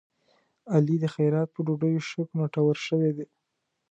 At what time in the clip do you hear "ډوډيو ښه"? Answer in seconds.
1.65-2.21